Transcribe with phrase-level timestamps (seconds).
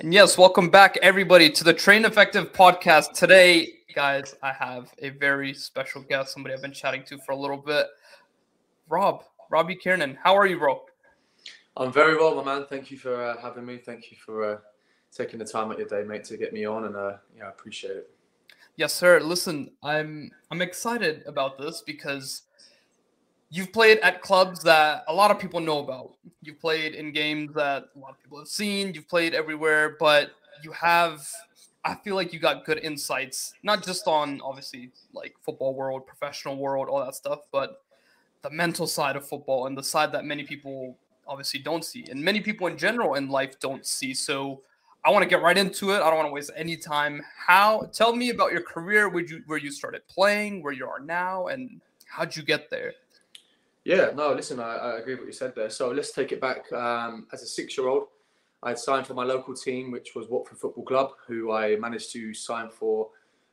[0.00, 3.12] And yes, welcome back, everybody, to the Train Effective podcast.
[3.12, 7.36] Today, guys, I have a very special guest, somebody I've been chatting to for a
[7.36, 7.86] little bit.
[8.88, 10.16] Rob, Robbie Kiernan.
[10.22, 10.80] How are you, bro?
[11.76, 12.64] I'm very well, my man.
[12.66, 13.76] Thank you for uh, having me.
[13.76, 14.58] Thank you for uh,
[15.14, 17.48] taking the time out your day, mate, to get me on, and uh, yeah, I
[17.50, 18.10] appreciate it.
[18.76, 19.20] Yes, sir.
[19.20, 22.44] Listen, I'm I'm excited about this because
[23.50, 26.14] you've played at clubs that a lot of people know about.
[26.42, 28.94] You've played in games that a lot of people have seen.
[28.94, 30.30] You've played everywhere, but
[30.62, 31.26] you have.
[31.84, 36.56] I feel like you got good insights, not just on obviously like football world, professional
[36.56, 37.82] world, all that stuff, but
[38.42, 40.94] the mental side of football and the side that many people
[41.26, 44.12] obviously don't see, and many people in general in life don't see.
[44.12, 44.60] So
[45.04, 45.96] I want to get right into it.
[45.96, 47.22] I don't want to waste any time.
[47.46, 47.88] How?
[47.92, 49.08] Tell me about your career.
[49.08, 52.92] Where you where you started playing, where you are now, and how'd you get there?
[53.90, 55.68] Yeah, no, listen, I, I agree with what you said there.
[55.68, 56.72] So let's take it back.
[56.72, 58.04] Um, as a six-year-old,
[58.62, 62.12] I had signed for my local team, which was Watford Football Club, who I managed
[62.12, 63.08] to sign for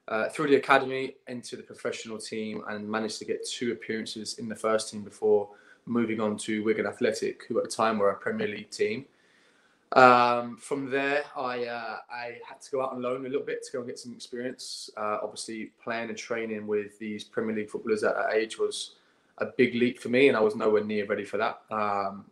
[0.07, 4.47] uh, through the academy into the professional team, and managed to get two appearances in
[4.47, 5.49] the first team before
[5.87, 9.05] moving on to Wigan Athletic, who at the time were a Premier League team.
[9.93, 13.63] Um, from there, I uh, I had to go out on loan a little bit
[13.65, 14.91] to go and get some experience.
[14.95, 18.97] Uh, obviously, playing and training with these Premier League footballers at that age was
[19.39, 21.61] a big leap for me, and I was nowhere near ready for that.
[21.69, 22.25] Um,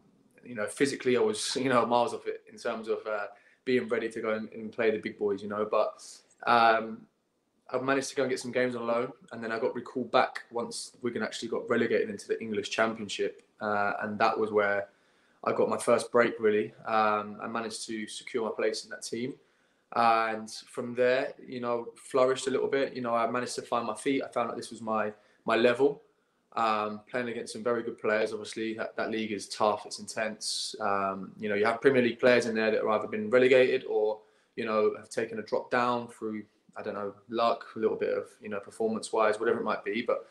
[0.43, 3.27] you know, physically, I was you know miles off it in terms of uh,
[3.63, 5.41] being ready to go and, and, play the big boys.
[5.41, 6.03] You know, but
[6.47, 7.01] um,
[7.71, 10.11] I managed to go and get some games on loan, and then I got recalled
[10.11, 14.87] back once Wigan actually got relegated into the English Championship, uh, and that was where
[15.43, 16.35] I got my first break.
[16.39, 19.35] Really, um, I managed to secure my place in that team,
[19.95, 22.95] and from there, you know, flourished a little bit.
[22.95, 24.23] You know, I managed to find my feet.
[24.23, 25.11] I found that this was my
[25.45, 26.01] my level,
[26.55, 28.31] um, playing against some very good players.
[28.31, 29.85] Obviously, that, that league is tough.
[29.85, 30.75] It's intense.
[30.79, 33.83] Um, you know, you have Premier League players in there that have either been relegated
[33.89, 34.19] or
[34.55, 36.43] you know have taken a drop down through
[36.77, 39.83] I don't know luck, a little bit of you know performance wise, whatever it might
[39.83, 40.27] be, but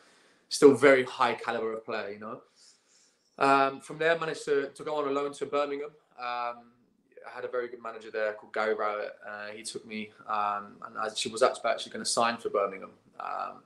[0.49, 2.09] still very high caliber of player.
[2.09, 2.41] You know.
[3.37, 5.89] Um, from there, managed to, to go on a loan to Birmingham.
[6.17, 6.71] Um,
[7.27, 9.11] I had a very good manager there called Gary Rowett.
[9.27, 13.63] Uh, he took me, um, and I was actually going to sign for Birmingham um,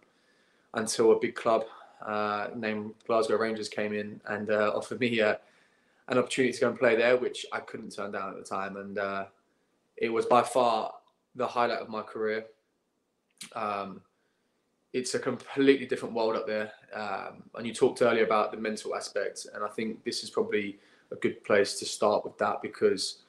[0.73, 1.65] until a big club
[2.05, 5.35] uh, named Glasgow Rangers came in and uh, offered me uh,
[6.07, 8.77] an opportunity to go and play there, which I couldn't turn down at the time.
[8.77, 9.25] And uh,
[9.97, 10.93] it was by far
[11.35, 12.45] the highlight of my career.
[13.55, 14.01] Um,
[14.91, 16.71] it's a completely different world up there.
[16.93, 20.79] Um, and you talked earlier about the mental aspect, and I think this is probably
[21.11, 23.19] a good place to start with that because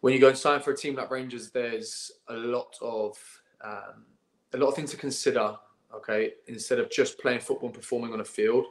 [0.00, 3.18] when you go and sign for a team like Rangers, there's a lot of
[3.62, 4.06] um,
[4.52, 5.56] a lot of things to consider
[5.94, 8.66] Okay, instead of just playing football and performing on a field,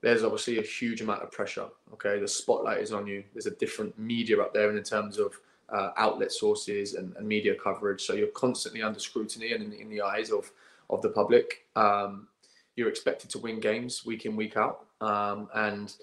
[0.00, 1.68] there's obviously a huge amount of pressure.
[1.92, 3.22] Okay, the spotlight is on you.
[3.32, 5.34] There's a different media up there in terms of
[5.72, 8.02] uh, outlet sources and, and, media coverage.
[8.02, 10.50] So you're constantly under scrutiny and in, in the eyes of
[10.90, 11.66] of the public.
[11.76, 12.28] Um,
[12.76, 15.94] you're expected to win games week in week out, um, and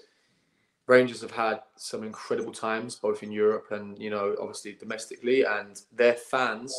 [0.86, 5.80] Rangers have had some incredible times both in Europe and you know obviously domestically, and
[5.92, 6.74] their fans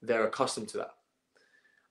[0.00, 0.94] they're accustomed to that.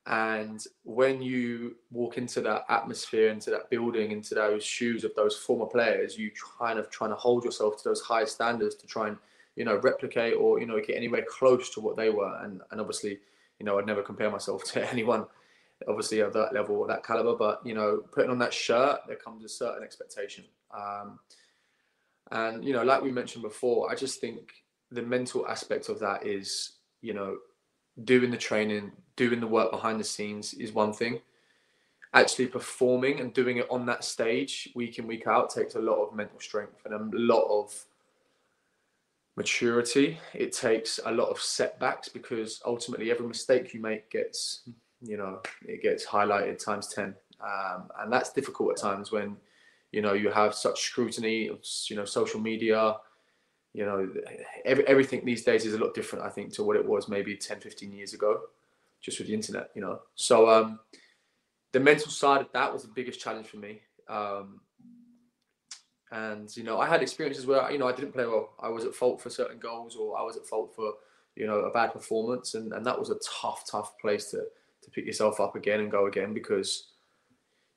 [0.07, 5.35] And when you walk into that atmosphere, into that building, into those shoes of those
[5.35, 9.09] former players, you kind of trying to hold yourself to those high standards to try
[9.09, 9.17] and,
[9.57, 12.39] you know, replicate or, you know, get anywhere close to what they were.
[12.41, 13.19] And, and obviously,
[13.59, 15.25] you know, I'd never compare myself to anyone,
[15.89, 17.35] obviously, of that level or that caliber.
[17.35, 20.45] But, you know, putting on that shirt, there comes a certain expectation.
[20.73, 21.19] Um,
[22.31, 24.53] and, you know, like we mentioned before, I just think
[24.89, 27.37] the mental aspect of that is, you know,
[28.05, 31.19] doing the training, doing the work behind the scenes is one thing.
[32.13, 36.01] Actually performing and doing it on that stage week in, week out takes a lot
[36.01, 37.85] of mental strength and a lot of
[39.35, 40.17] maturity.
[40.33, 44.69] It takes a lot of setbacks because ultimately every mistake you make gets,
[45.01, 47.13] you know, it gets highlighted times 10.
[47.41, 49.35] Um, and that's difficult at times when,
[49.91, 51.51] you know, you have such scrutiny,
[51.89, 52.95] you know, social media,
[53.73, 54.09] you know,
[54.65, 57.35] every, everything these days is a lot different, I think, to what it was maybe
[57.35, 58.41] 10, 15 years ago,
[59.01, 59.99] just with the internet, you know.
[60.15, 60.79] So um,
[61.73, 63.81] the mental side of that was the biggest challenge for me.
[64.07, 64.61] Um,
[66.11, 68.53] and, you know, I had experiences where, you know, I didn't play well.
[68.59, 70.93] I was at fault for certain goals or I was at fault for,
[71.35, 72.55] you know, a bad performance.
[72.55, 75.91] And, and that was a tough, tough place to, to pick yourself up again and
[75.91, 76.91] go again because,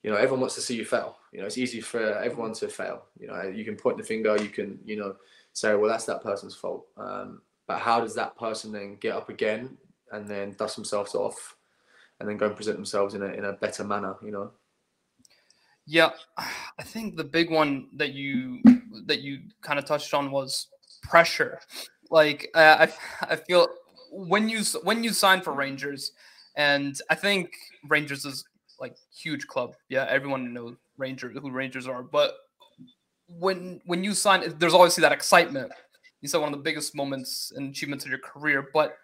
[0.02, 1.16] you know, everyone wants to see you fail.
[1.32, 3.02] You know, it's easy for everyone to fail.
[3.18, 5.16] You know, you can point the finger, you can, you know,
[5.52, 6.86] say, well, that's that person's fault.
[6.96, 9.76] Um, but how does that person then get up again
[10.12, 11.56] and then dust themselves off
[12.18, 14.50] and then go and present themselves in a, in a better manner, you know?
[15.86, 18.62] Yeah, I think the big one that you
[19.06, 20.68] that you kind of touched on was
[21.02, 21.58] pressure.
[22.10, 23.66] like uh, I I feel
[24.12, 26.12] when you when you sign for Rangers,
[26.56, 27.52] and I think
[27.88, 28.44] Rangers is
[28.78, 29.74] like huge club.
[29.88, 32.36] Yeah, everyone knows Rangers who Rangers are, but
[33.38, 35.72] when when you sign, there's obviously that excitement.
[36.20, 38.96] You said one of the biggest moments and achievements of your career, but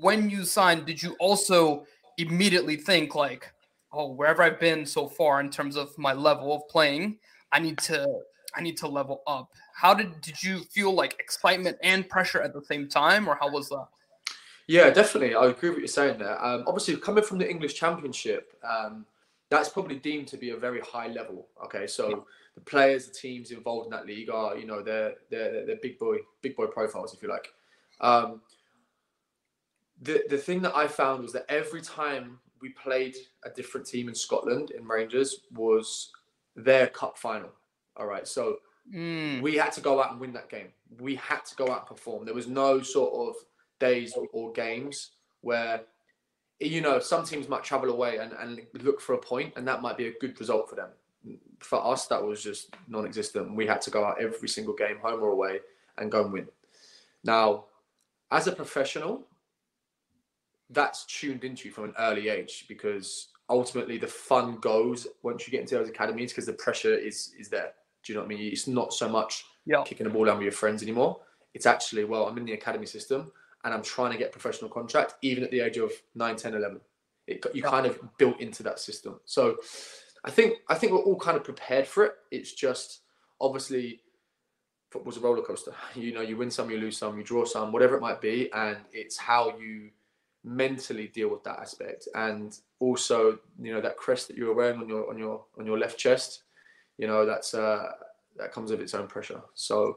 [0.00, 1.86] when you signed, did you also
[2.18, 3.52] immediately think like,
[3.92, 7.18] oh, wherever I've been so far in terms of my level of playing,
[7.52, 8.06] I need to
[8.54, 9.50] I need to level up.
[9.74, 13.50] How did did you feel like excitement and pressure at the same time, or how
[13.50, 13.86] was that?
[14.66, 15.34] Yeah, definitely.
[15.34, 16.42] I agree with what you're saying there.
[16.42, 19.04] Um, obviously, coming from the English Championship, um,
[19.50, 21.48] that's probably deemed to be a very high level.
[21.64, 22.16] Okay, so yeah.
[22.54, 25.98] the players, the teams involved in that league are, you know, they're they're, they're big
[25.98, 27.52] boy big boy profiles, if you like.
[28.00, 28.40] Um,
[30.02, 34.08] the the thing that I found was that every time we played a different team
[34.08, 36.10] in Scotland in Rangers was
[36.54, 37.50] their cup final.
[37.96, 38.58] All right, so
[38.92, 39.40] mm.
[39.40, 40.68] we had to go out and win that game.
[41.00, 42.24] We had to go out and perform.
[42.24, 43.36] There was no sort of
[43.78, 45.82] days or games where
[46.60, 49.82] you know some teams might travel away and, and look for a point and that
[49.82, 50.90] might be a good result for them
[51.58, 55.20] for us that was just non-existent we had to go out every single game home
[55.20, 55.58] or away
[55.98, 56.46] and go and win
[57.24, 57.64] now
[58.30, 59.26] as a professional
[60.72, 65.50] that's tuned into you from an early age because ultimately the fun goes once you
[65.50, 67.72] get into those academies because the pressure is is there
[68.04, 69.82] do you know what i mean it's not so much yeah.
[69.84, 71.20] kicking the ball down with your friends anymore
[71.54, 73.30] it's actually well i'm in the academy system
[73.64, 76.80] and I'm trying to get professional contract, even at the age of 9, 10, 11.
[77.28, 77.70] It, you yeah.
[77.70, 79.20] kind of built into that system.
[79.24, 79.56] So
[80.24, 82.14] I think I think we're all kind of prepared for it.
[82.32, 83.00] It's just
[83.40, 84.00] obviously
[84.90, 85.72] football's a roller coaster.
[85.94, 88.52] You know, you win some, you lose some, you draw some, whatever it might be,
[88.52, 89.90] and it's how you
[90.44, 92.08] mentally deal with that aspect.
[92.14, 95.78] And also, you know, that crest that you're wearing on your on your on your
[95.78, 96.42] left chest,
[96.98, 97.90] you know, that's uh
[98.36, 99.42] that comes with its own pressure.
[99.54, 99.96] So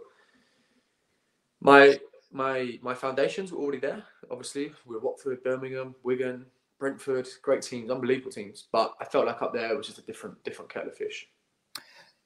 [1.61, 1.99] my
[2.31, 4.03] my my foundations were already there.
[4.29, 6.45] Obviously, with Watford, Birmingham, Wigan,
[6.79, 8.67] Brentford, great teams, unbelievable teams.
[8.71, 11.27] But I felt like up there was just a different different kettle of fish.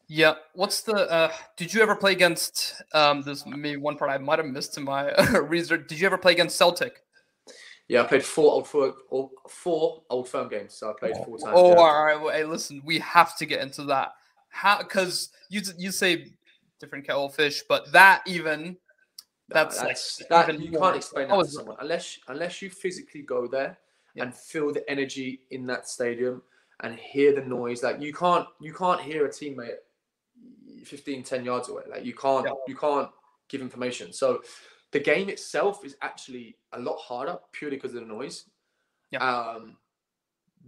[0.07, 0.33] Yeah.
[0.55, 1.09] What's the?
[1.09, 2.81] Uh, did you ever play against?
[2.93, 5.87] Um, there's maybe one part I might have missed in my research.
[5.87, 7.03] Did you ever play against Celtic?
[7.89, 8.93] Yeah, I played four old firm,
[9.49, 10.75] four old firm games.
[10.75, 11.53] So I played four times.
[11.55, 11.75] Oh, yeah.
[11.75, 12.21] all right.
[12.21, 14.13] Well, hey, listen, we have to get into that.
[14.49, 14.77] How?
[14.77, 16.27] Because you you say
[16.79, 18.77] different kettle of fish, but that even
[19.49, 23.47] that's, that's like that you can't explain that to someone unless unless you physically go
[23.47, 23.79] there
[24.13, 24.23] yeah.
[24.23, 26.43] and feel the energy in that stadium
[26.81, 27.81] and hear the noise.
[27.81, 29.77] Like you can't you can't hear a teammate
[30.83, 31.83] 15, 10 yards away.
[31.89, 32.53] Like you can't yeah.
[32.67, 33.09] you can't
[33.47, 34.13] give information.
[34.13, 34.41] So
[34.91, 38.45] the game itself is actually a lot harder purely because of the noise.
[39.11, 39.19] Yeah.
[39.19, 39.77] Um,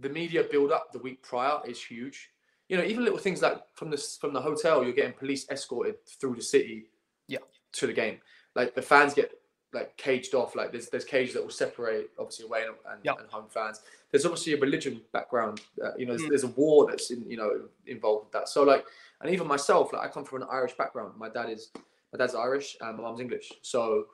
[0.00, 2.30] the media build up the week prior is huge.
[2.68, 5.96] You know, even little things like from the from the hotel, you're getting police escorted
[6.06, 6.86] through the city.
[7.28, 7.38] Yeah.
[7.74, 8.18] To the game
[8.54, 9.32] like the fans get
[9.72, 10.54] like caged off.
[10.54, 13.16] Like there's there's cages that will separate obviously away and, and, yep.
[13.20, 13.80] and home fans.
[14.10, 15.62] There's obviously a religion background.
[15.82, 16.28] Uh, you know, there's, mm.
[16.28, 18.48] there's, a war that's in you know involved with that.
[18.48, 18.84] So like,
[19.20, 21.14] and even myself, like I come from an Irish background.
[21.16, 21.70] My dad is
[22.12, 23.52] my dad's Irish and my mom's English.
[23.62, 24.06] So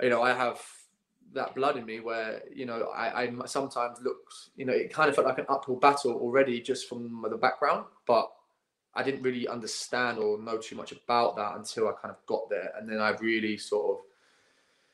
[0.00, 0.60] you know, I have
[1.34, 4.18] that blood in me where you know I, I sometimes look
[4.56, 7.86] you know it kind of felt like an uphill battle already just from the background
[8.06, 8.30] but
[8.94, 12.50] I didn't really understand or know too much about that until I kind of got
[12.50, 14.04] there, and then I really sort of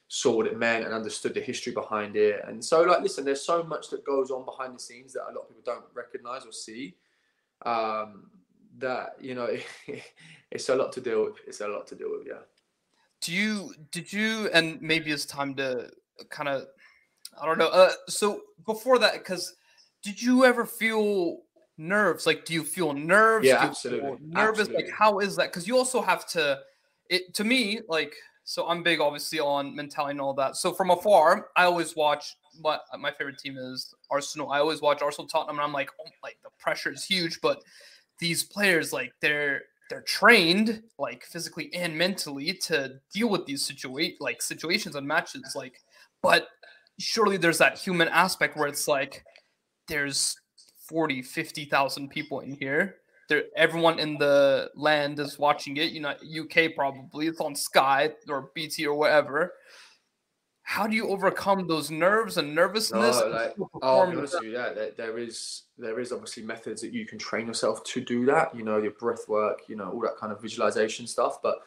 [0.07, 2.43] saw what it meant and understood the history behind it.
[2.47, 5.35] And so, like, listen, there's so much that goes on behind the scenes that a
[5.35, 6.95] lot of people don't recognize or see.
[7.67, 8.31] Um,
[8.79, 9.49] that you know,
[10.51, 11.37] it's a lot to deal with.
[11.47, 12.27] It's a lot to deal with.
[12.27, 12.43] Yeah.
[13.21, 13.75] Do you?
[13.91, 14.49] Did you?
[14.53, 15.91] And maybe it's time to
[16.31, 16.67] kind of.
[17.41, 17.69] I don't know.
[17.69, 19.55] Uh, so before that, because
[20.03, 21.39] did you ever feel
[21.79, 24.85] nerves like do you feel nerves yeah absolutely nervous absolutely.
[24.85, 26.59] like how is that because you also have to
[27.09, 30.91] it to me like so i'm big obviously on mentality and all that so from
[30.91, 35.57] afar i always watch what my favorite team is arsenal i always watch arsenal tottenham
[35.57, 37.63] and i'm like oh like the pressure is huge but
[38.21, 44.21] these players like they're they're trained like physically and mentally to deal with these situate
[44.21, 45.81] like situations and matches like
[46.23, 46.49] but
[46.99, 49.25] surely there's that human aspect where it's like
[49.89, 50.37] there's
[50.89, 52.97] 40, 50,000 people in here.
[53.29, 55.93] There, everyone in the land is watching it.
[55.93, 59.53] You know, UK probably it's on Sky or BT or whatever.
[60.69, 63.19] How do you overcome those nerves and nervousness?
[63.21, 66.93] No, like, oh, honest with you, yeah, there, there is there is obviously methods that
[66.93, 68.55] you can train yourself to do that.
[68.55, 71.41] You know, your breath work, you know, all that kind of visualization stuff.
[71.43, 71.61] But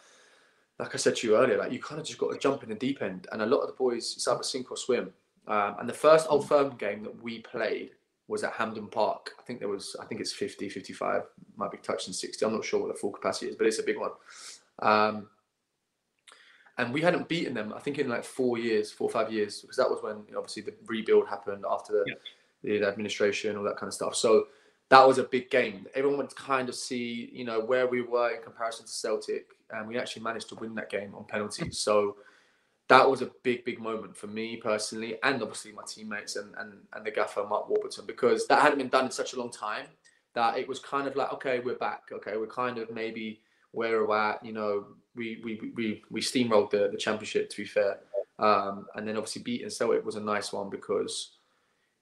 [0.78, 2.70] like I said to you earlier, like you kind of just got to jump in
[2.70, 3.26] the deep end.
[3.32, 5.12] And a lot of the boys, it's either sink or swim.
[5.48, 7.94] Um, and the first Old Firm game that we played,
[8.28, 9.32] was at Hampden Park.
[9.40, 11.24] I think there was, I think it's 50, 55,
[11.58, 12.46] might be touching 60.
[12.46, 14.12] I'm not sure what the full capacity is, but it's a big one.
[14.80, 15.28] Um,
[16.78, 17.74] and we hadn't beaten them.
[17.76, 20.34] I think in like four years, four or five years, because that was when you
[20.34, 22.80] know, obviously the rebuild happened after the, yeah.
[22.80, 24.16] the administration, all that kind of stuff.
[24.16, 24.48] So
[24.90, 25.88] that was a big game.
[25.96, 29.48] Everyone wanted to kind of see, you know, where we were in comparison to Celtic,
[29.72, 31.76] and we actually managed to win that game on penalties.
[31.76, 31.76] Mm.
[31.76, 32.18] So
[32.90, 36.74] that was a big, big moment for me personally, and obviously my teammates and and,
[36.94, 39.86] and the gaffer Mark Warburton, because that hadn't been done in such a long time
[40.34, 42.04] that it was kind of like, okay, we're back.
[42.12, 44.44] Okay, we're kind of maybe where we're at.
[44.46, 48.00] You know, we we we we steamrolled the, the championship to be fair,
[48.40, 51.32] um, and then obviously beating Celtic was a nice one because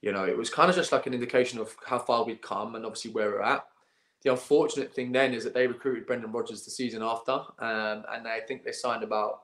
[0.01, 2.75] you know, it was kind of just like an indication of how far we'd come
[2.75, 3.65] and obviously where we're at.
[4.21, 8.27] The unfortunate thing then is that they recruited Brendan Rodgers the season after, um, and
[8.27, 9.41] I think they signed about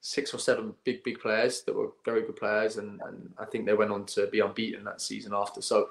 [0.00, 3.66] six or seven big, big players that were very good players, and, and I think
[3.66, 5.62] they went on to be unbeaten that season after.
[5.62, 5.90] So,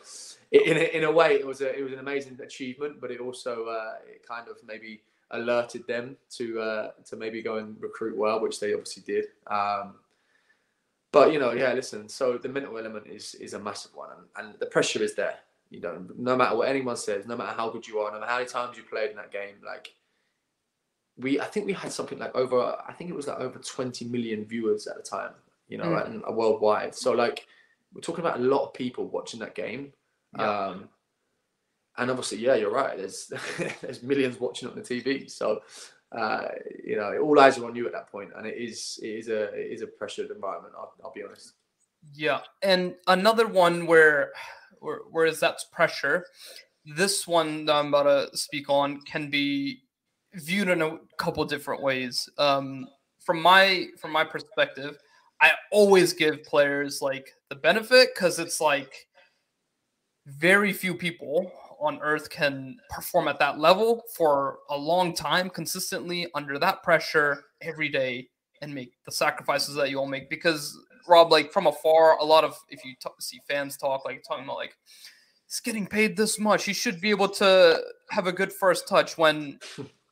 [0.51, 3.21] in a, in a way, it was a it was an amazing achievement, but it
[3.21, 8.17] also uh, it kind of maybe alerted them to uh, to maybe go and recruit
[8.17, 9.25] well, which they obviously did.
[9.47, 9.95] Um,
[11.11, 12.07] but you know, yeah, listen.
[12.09, 15.35] So the mental element is is a massive one, and, and the pressure is there.
[15.69, 18.31] You know, no matter what anyone says, no matter how good you are, no matter
[18.31, 19.93] how many times you played in that game, like
[21.19, 24.05] we, I think we had something like over, I think it was like over 20
[24.05, 25.31] million viewers at the time.
[25.67, 26.05] You know, mm.
[26.05, 26.95] and worldwide.
[26.95, 27.45] So like,
[27.93, 29.93] we're talking about a lot of people watching that game.
[30.35, 30.67] Yeah.
[30.67, 30.89] Um,
[31.99, 32.97] and obviously, yeah, you're right.
[32.97, 33.31] There's
[33.81, 35.29] there's millions watching on the TV.
[35.29, 35.61] So
[36.11, 36.47] uh,
[36.83, 39.27] you know, all eyes are on you at that point, and it is it is
[39.27, 40.73] a it is a pressured environment.
[40.77, 41.53] I'll, I'll be honest.
[42.13, 44.31] Yeah, and another one where,
[44.79, 46.25] where whereas that's pressure,
[46.85, 49.81] this one that I'm about to speak on can be
[50.33, 52.27] viewed in a couple different ways.
[52.37, 52.87] Um,
[53.19, 54.97] from my from my perspective,
[55.41, 59.07] I always give players like the benefit because it's like
[60.25, 66.27] very few people on earth can perform at that level for a long time consistently
[66.35, 68.27] under that pressure every day
[68.61, 70.29] and make the sacrifices that you all make.
[70.29, 74.23] Because rob like from afar a lot of if you talk, see fans talk like
[74.27, 74.75] talking about like
[75.47, 76.65] he's getting paid this much.
[76.65, 77.81] He should be able to
[78.11, 79.59] have a good first touch when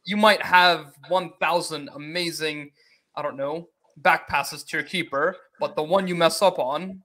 [0.08, 2.72] you might have 1000 amazing
[3.16, 7.02] i don't know back passes to your keeper but the one you mess up on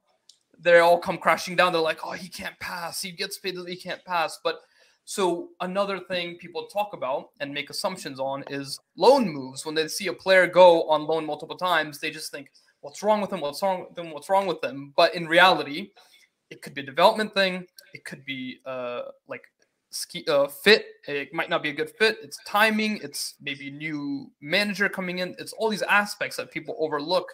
[0.63, 1.73] they all come crashing down.
[1.73, 3.03] They're like, oh, he can't pass.
[3.03, 4.39] He gets paid he can't pass.
[4.43, 4.61] But
[5.05, 9.67] so another thing people talk about and make assumptions on is loan moves.
[9.67, 12.51] When they see a player go on loan multiple times, they just think,
[12.81, 13.41] what's wrong with him?
[13.41, 14.13] What's wrong with him?
[14.13, 14.93] What's wrong with them?
[14.97, 15.91] But in reality,
[16.51, 17.67] it could be a development thing.
[17.95, 19.43] It could be uh, like
[19.91, 20.87] ski, uh, fit.
[21.09, 22.19] It might not be a good fit.
[22.23, 23.01] It's timing.
[23.03, 25.35] It's maybe new manager coming in.
[25.39, 27.33] It's all these aspects that people overlook.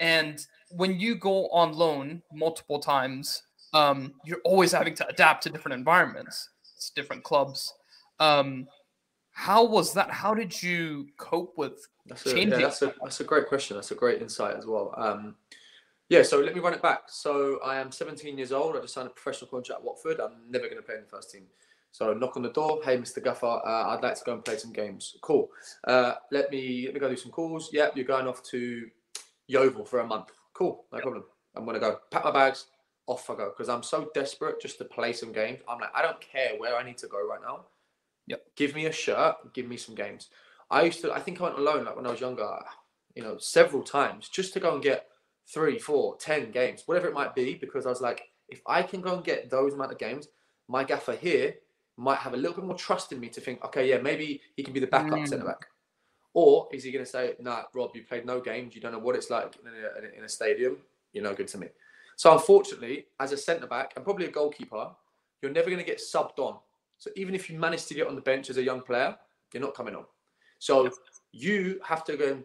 [0.00, 0.38] And
[0.70, 5.74] when you go on loan multiple times, um, you're always having to adapt to different
[5.76, 7.72] environments, it's different clubs.
[8.20, 8.66] Um,
[9.32, 10.10] how was that?
[10.10, 12.60] How did you cope with that's a, changing?
[12.60, 13.76] Yeah, that's a that's a great question.
[13.76, 14.92] That's a great insight as well.
[14.96, 15.36] Um,
[16.08, 17.02] yeah, so let me run it back.
[17.08, 18.76] So I am 17 years old.
[18.76, 20.20] I just signed a professional contract at Watford.
[20.20, 21.42] I'm never going to play in the first team.
[21.92, 22.80] So knock on the door.
[22.82, 23.22] Hey, Mr.
[23.22, 25.16] Gaffer, uh, I'd like to go and play some games.
[25.20, 25.50] Cool.
[25.84, 27.70] Uh, let me let me go do some calls.
[27.72, 28.88] Yep, you're going off to
[29.46, 30.30] Yeovil for a month.
[30.58, 31.02] Cool, no yep.
[31.02, 31.24] problem.
[31.54, 32.66] I'm gonna go pack my bags,
[33.08, 35.60] off I go because I'm so desperate just to play some games.
[35.68, 37.66] I'm like, I don't care where I need to go right now.
[38.26, 38.42] Yep.
[38.56, 40.28] Give me a shirt, give me some games.
[40.70, 42.46] I used to, I think I went alone like when I was younger,
[43.14, 45.06] you know, several times just to go and get
[45.52, 49.00] three, four, ten games, whatever it might be, because I was like, if I can
[49.00, 50.28] go and get those amount of games,
[50.68, 51.54] my gaffer here
[51.96, 54.62] might have a little bit more trust in me to think, okay, yeah, maybe he
[54.62, 55.28] can be the backup mm.
[55.28, 55.66] centre back.
[56.34, 58.74] Or is he going to say, nah, Rob, you played no games.
[58.74, 60.76] You don't know what it's like in a, in a stadium.
[61.12, 61.68] You're no good to me.
[62.16, 64.90] So unfortunately, as a centre back and probably a goalkeeper,
[65.40, 66.56] you're never going to get subbed on.
[66.98, 69.16] So even if you manage to get on the bench as a young player,
[69.52, 70.04] you're not coming on.
[70.58, 70.90] So
[71.32, 72.44] you have to go and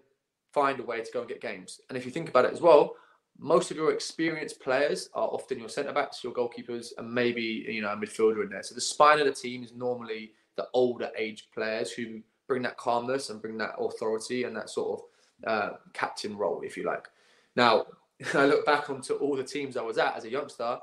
[0.53, 1.81] find a way to go and get games.
[1.89, 2.95] And if you think about it as well,
[3.39, 7.81] most of your experienced players are often your centre backs, your goalkeepers, and maybe you
[7.81, 8.63] know a midfielder in there.
[8.63, 12.77] So the spine of the team is normally the older age players who bring that
[12.77, 15.05] calmness and bring that authority and that sort of
[15.47, 17.07] uh, captain role, if you like.
[17.55, 17.85] Now,
[18.33, 20.77] I look back onto all the teams I was at as a youngster.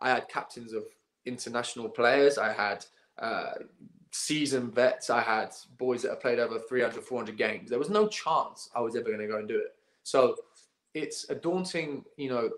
[0.00, 0.84] I had captains of
[1.24, 2.38] international players.
[2.38, 2.84] I had
[3.18, 3.52] uh,
[4.10, 5.10] seasoned vets.
[5.10, 7.70] I had boys that have played over 300, 400 games.
[7.70, 9.74] There was no chance I was ever going to go and do it.
[10.02, 10.36] So
[10.92, 12.50] it's a daunting, you know,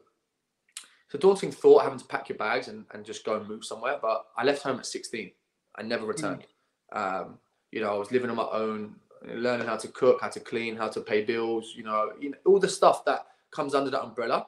[1.07, 3.65] it's a daunting thought having to pack your bags and, and just go and move
[3.65, 3.99] somewhere.
[4.01, 5.31] But I left home at 16.
[5.77, 6.47] I never returned.
[6.93, 6.99] Mm.
[6.99, 7.39] Um,
[7.77, 8.95] you know, I was living on my own,
[9.35, 12.39] learning how to cook, how to clean, how to pay bills, you know, you know
[12.47, 14.47] all the stuff that comes under that umbrella.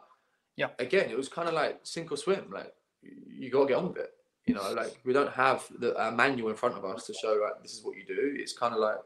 [0.57, 0.69] Yeah.
[0.79, 2.47] Again, it was kind of like sink or swim.
[2.51, 4.15] Like you got to get on with it.
[4.47, 7.61] You know, like we don't have the manual in front of us to show like
[7.61, 8.35] this is what you do.
[8.39, 8.97] It's kind of like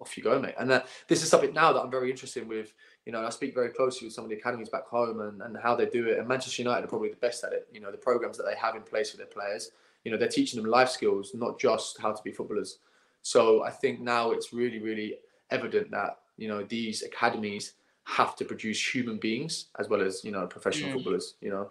[0.00, 0.54] off you go, mate.
[0.58, 2.72] And that, this is something now that I'm very interested in with.
[3.04, 5.54] You know, I speak very closely with some of the academies back home and, and
[5.62, 6.18] how they do it.
[6.18, 7.68] And Manchester United are probably the best at it.
[7.74, 9.70] You know, the programs that they have in place for their players.
[10.02, 12.78] You know, they're teaching them life skills, not just how to be footballers.
[13.22, 15.16] So I think now it's really, really
[15.50, 17.74] evident that you know these academies
[18.04, 20.94] have to produce human beings as well as you know professional mm.
[20.94, 21.34] footballers.
[21.40, 21.70] You know,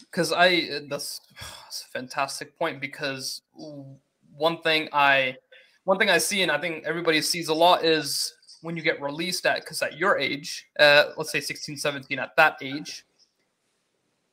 [0.00, 1.20] because I that's,
[1.66, 3.42] that's a fantastic point because
[4.36, 5.36] one thing I
[5.84, 9.00] one thing I see and I think everybody sees a lot is when you get
[9.00, 13.04] released at because at your age, uh, let's say 16, 17, at that age,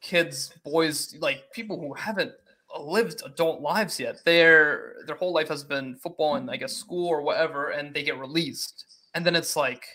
[0.01, 2.31] kids, boys, like people who haven't
[2.79, 4.23] lived adult lives yet.
[4.25, 8.03] Their their whole life has been football and I guess school or whatever, and they
[8.03, 9.85] get released, and then it's like,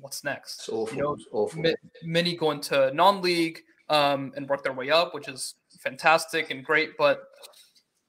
[0.00, 0.60] what's next?
[0.60, 0.96] It's awful.
[0.96, 1.62] You know, it's awful.
[2.02, 6.90] many go into non-league um, and work their way up, which is fantastic and great.
[6.98, 7.22] But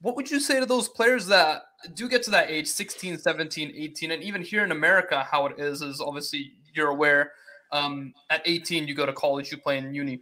[0.01, 3.73] what would you say to those players that do get to that age 16 17
[3.75, 7.31] 18 and even here in america how it is is obviously you're aware
[7.71, 10.21] um, at 18 you go to college you play in uni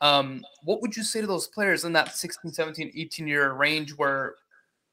[0.00, 3.92] um, what would you say to those players in that 16 17 18 year range
[3.92, 4.34] where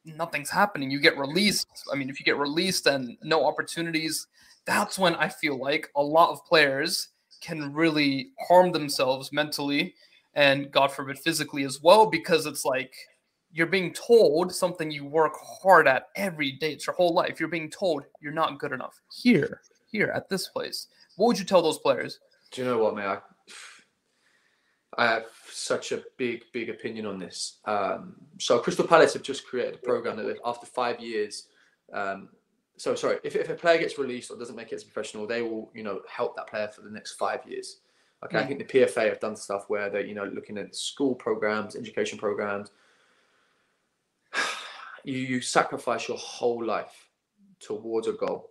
[0.05, 4.27] nothing's happening you get released i mean if you get released and no opportunities
[4.65, 7.09] that's when i feel like a lot of players
[7.41, 9.93] can really harm themselves mentally
[10.33, 12.93] and god forbid physically as well because it's like
[13.53, 16.73] you're being told something you work hard at every day.
[16.73, 17.39] It's your whole life.
[17.39, 20.87] You're being told you're not good enough here, here at this place.
[21.15, 22.19] What would you tell those players?
[22.51, 23.19] Do you know what, man?
[24.97, 27.59] I, have such a big, big opinion on this.
[27.65, 31.47] Um, so Crystal Palace have just created a program that after five years,
[31.93, 32.29] um,
[32.77, 35.27] so sorry, if, if a player gets released or doesn't make it as a professional,
[35.27, 37.79] they will, you know, help that player for the next five years.
[38.25, 38.41] Okay, mm.
[38.41, 41.75] I think the PFA have done stuff where they're, you know, looking at school programs,
[41.75, 42.71] education programs,
[45.03, 47.09] you, you sacrifice your whole life
[47.59, 48.49] towards a goal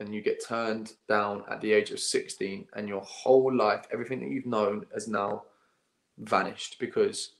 [0.00, 4.20] and you get turned down at the age of 16 and your whole life everything
[4.20, 5.42] that you've known has now
[6.20, 7.32] vanished because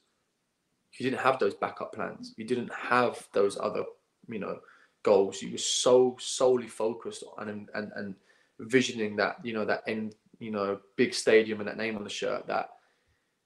[0.99, 3.85] you didn't have those backup plans you didn't have those other
[4.29, 4.59] you know
[5.03, 8.15] goals you were so solely focused on and and, and
[8.61, 12.11] visioning that you know that end you know big stadium and that name on the
[12.11, 12.71] shirt that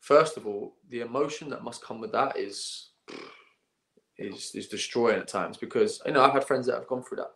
[0.00, 2.90] first of all the emotion that must come with that is
[4.18, 7.18] is is destroying at times because you know I've had friends that have gone through
[7.18, 7.30] that,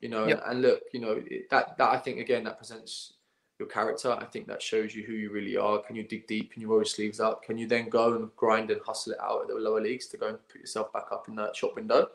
[0.00, 0.42] you know, yep.
[0.44, 3.14] and, and, look, you know that that I think again that presents
[3.58, 4.12] your character.
[4.12, 5.78] I think that shows you who you really are.
[5.78, 6.52] Can you dig deep?
[6.52, 7.42] Can you roll your sleeves up?
[7.42, 10.16] Can you then go and grind and hustle it out at the lower leagues to
[10.16, 12.08] go and put yourself back up in that shop window?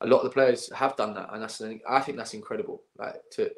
[0.00, 2.82] A lot of the players have done that, and that's I think that's incredible.
[2.98, 3.50] Like to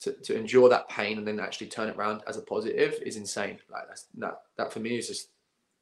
[0.00, 3.16] to, to endure that pain and then actually turn it around as a positive is
[3.16, 3.58] insane.
[3.70, 5.28] Like that's, that that for me is just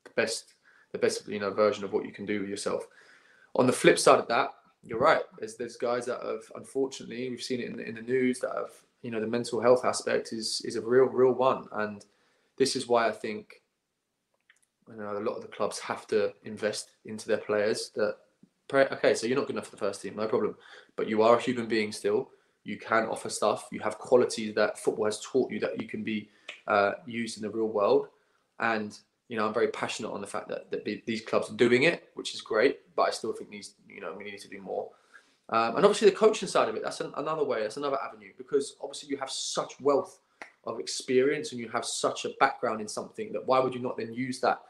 [0.05, 0.55] the best
[0.93, 2.87] the best you know version of what you can do with yourself.
[3.57, 4.51] On the flip side of that,
[4.83, 5.23] you're right.
[5.39, 8.71] There's there's guys that have unfortunately we've seen it in, in the news that have
[9.03, 12.05] you know the mental health aspect is is a real real one, and
[12.59, 13.63] this is why I think
[14.89, 17.91] you know a lot of the clubs have to invest into their players.
[17.95, 18.17] That
[18.73, 20.57] okay, so you're not good enough for the first team, no problem,
[20.97, 22.31] but you are a human being still.
[22.65, 23.69] You can offer stuff.
[23.71, 26.29] You have qualities that football has taught you that you can be
[26.67, 28.09] uh, used in the real world,
[28.59, 31.83] and you know, I'm very passionate on the fact that, that these clubs are doing
[31.83, 32.95] it, which is great.
[32.95, 34.91] But I still think these, you know, we need to do more.
[35.49, 38.33] Um, and obviously, the coaching side of it, that's an, another way, that's another avenue,
[38.37, 40.21] because obviously you have such wealth
[40.65, 43.97] of experience and you have such a background in something that why would you not
[43.97, 44.61] then use that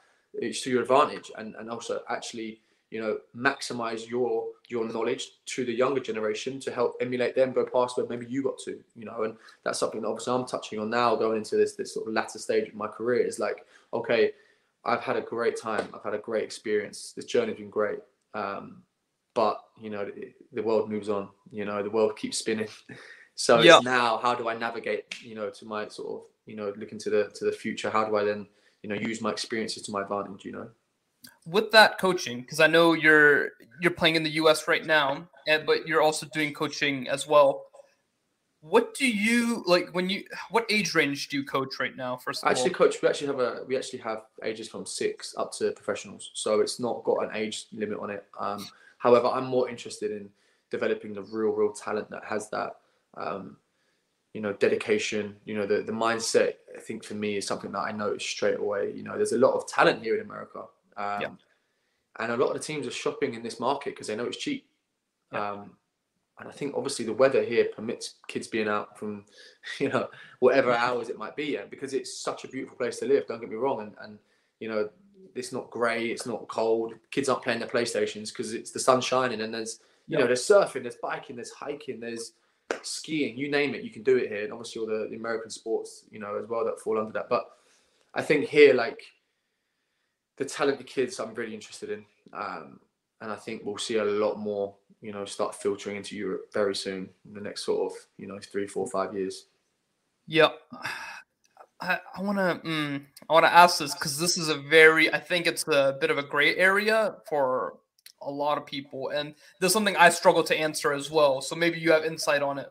[0.52, 2.60] to your advantage and, and also actually
[2.90, 7.64] you know maximize your your knowledge to the younger generation to help emulate them go
[7.64, 9.34] past where maybe you got to you know and
[9.64, 12.38] that's something that obviously i'm touching on now going into this this sort of latter
[12.38, 14.32] stage of my career is like okay
[14.86, 15.88] I've had a great time.
[15.92, 17.12] I've had a great experience.
[17.14, 17.98] This journey's been great.
[18.34, 18.82] Um,
[19.36, 20.10] but you know,
[20.52, 21.28] the, world moves on.
[21.52, 22.68] You know, the world keeps spinning.
[23.38, 23.80] So yeah.
[23.84, 25.22] now, how do I navigate?
[25.22, 27.90] You know, to my sort of you know looking to the to the future.
[27.90, 28.46] How do I then
[28.82, 30.42] you know use my experiences to my advantage?
[30.46, 30.68] You know.
[31.44, 33.50] With that coaching, because I know you're
[33.82, 34.66] you're playing in the U.S.
[34.66, 37.66] right now, and but you're also doing coaching as well
[38.68, 42.42] what do you like when you what age range do you coach right now first
[42.42, 42.76] of actually all?
[42.76, 46.60] coach we actually have a we actually have ages from six up to professionals so
[46.60, 48.66] it's not got an age limit on it um,
[49.06, 50.28] however i'm more interested in
[50.70, 52.76] developing the real real talent that has that
[53.16, 53.56] um,
[54.34, 57.86] you know dedication you know the, the mindset i think for me is something that
[57.90, 60.60] i noticed straight away you know there's a lot of talent here in america
[60.96, 61.28] um, yeah.
[62.18, 64.36] and a lot of the teams are shopping in this market because they know it's
[64.36, 64.66] cheap
[65.32, 65.52] yeah.
[65.52, 65.70] um,
[66.38, 69.24] and I think obviously the weather here permits kids being out from,
[69.78, 70.08] you know,
[70.40, 73.26] whatever hours it might be, and because it's such a beautiful place to live.
[73.26, 74.18] Don't get me wrong, and and
[74.60, 74.90] you know,
[75.34, 76.94] it's not grey, it's not cold.
[77.10, 80.46] Kids aren't playing their PlayStations because it's the sun shining, and there's you know, there's
[80.46, 82.32] surfing, there's biking, there's hiking, there's
[82.82, 84.44] skiing, you name it, you can do it here.
[84.44, 87.28] And obviously all the, the American sports, you know, as well that fall under that.
[87.28, 87.50] But
[88.14, 89.02] I think here, like
[90.36, 92.80] the talented kids, I'm really interested in, um,
[93.20, 96.76] and I think we'll see a lot more, you know, start filtering into Europe very
[96.76, 99.46] soon in the next sort of, you know, three, four, five years.
[100.28, 100.54] Yep.
[101.80, 105.18] I, want to mm, I want to ask this because this is a very I
[105.18, 107.78] think it's a bit of a gray area for
[108.22, 111.40] a lot of people, and there's something I struggle to answer as well.
[111.40, 112.70] So maybe you have insight on it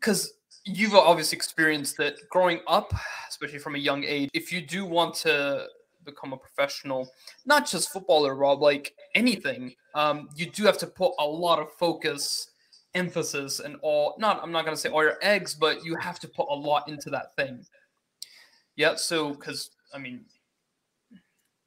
[0.00, 0.32] because
[0.64, 2.92] you've obviously experienced that growing up,
[3.28, 4.30] especially from a young age.
[4.32, 5.66] If you do want to
[6.04, 7.10] become a professional,
[7.46, 11.72] not just footballer, Rob, like anything, um, you do have to put a lot of
[11.72, 12.48] focus
[12.94, 16.18] emphasis and all not i'm not going to say all your eggs but you have
[16.20, 17.64] to put a lot into that thing.
[18.76, 20.24] Yeah so because i mean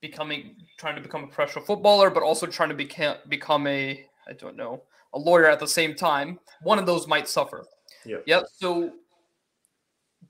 [0.02, 4.34] becoming trying to become a professional footballer but also trying to become become a i
[4.34, 4.82] don't know
[5.14, 7.66] a lawyer at the same time one of those might suffer.
[8.06, 8.18] Yeah.
[8.26, 8.92] Yeah so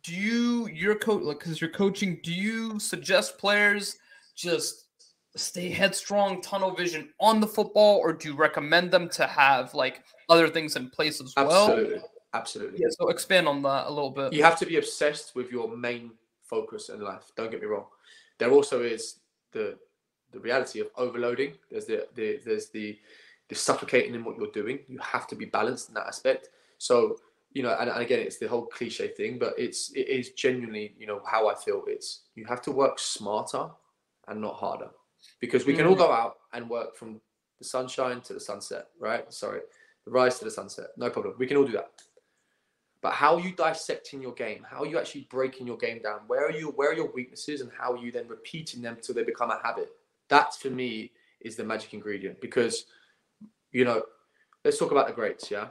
[0.04, 3.98] do you your coach like because you're coaching do you suggest players
[4.36, 4.88] just
[5.38, 10.04] stay headstrong, tunnel vision on the football, or do you recommend them to have like
[10.30, 11.72] other things in place as well?
[11.72, 12.00] Absolutely.
[12.34, 12.80] Absolutely.
[12.82, 14.34] Yeah, so expand on that a little bit.
[14.34, 16.12] You have to be obsessed with your main
[16.44, 17.32] focus in life.
[17.36, 17.86] Don't get me wrong.
[18.38, 19.20] There also is
[19.52, 19.78] the
[20.32, 21.54] the reality of overloading.
[21.72, 22.98] There's the, the there's the
[23.50, 24.80] the suffocating in what you're doing.
[24.88, 26.50] You have to be balanced in that aspect.
[26.78, 27.18] So
[27.54, 30.96] you know, and, and again, it's the whole cliche thing, but it's it is genuinely
[31.00, 31.84] you know how I feel.
[31.88, 33.70] It's you have to work smarter
[34.28, 34.90] and not harder
[35.40, 36.00] because we can all mm.
[36.00, 37.22] go out and work from
[37.58, 39.32] the sunshine to the sunset, right?
[39.34, 39.62] Sorry,
[40.08, 40.88] rise to the sunset.
[40.98, 41.36] No problem.
[41.38, 41.92] We can all do that.
[43.02, 44.66] But how are you dissecting your game?
[44.70, 46.22] How are you actually breaking your game down?
[46.28, 46.74] Where are you?
[46.76, 49.60] Where are your weaknesses, and how are you then repeating them till they become a
[49.64, 49.90] habit?
[50.30, 52.86] That for me is the magic ingredient because,
[53.72, 54.04] you know,
[54.66, 55.52] let's talk about the greats.
[55.52, 55.68] Yeah,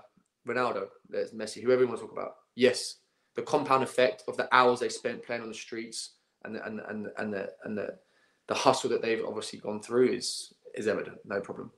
[0.46, 2.36] Ronaldo, there's Messi, whoever you want to talk about.
[2.54, 2.96] Yes,
[3.34, 6.12] the compound effect of the hours they spent playing on the streets
[6.44, 7.98] and the, and and and the and the
[8.46, 11.70] the hustle that they've obviously gone through is is evident, no problem.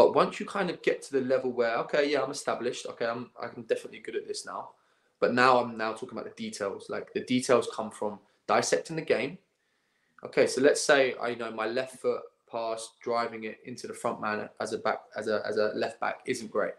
[0.00, 3.04] But once you kind of get to the level where, okay, yeah, I'm established, okay,
[3.04, 4.70] I'm I'm definitely good at this now.
[5.18, 6.86] But now I'm now talking about the details.
[6.88, 9.36] Like the details come from dissecting the game.
[10.24, 13.92] Okay, so let's say I you know my left foot pass driving it into the
[13.92, 16.72] front man as a back as a as a left back isn't great.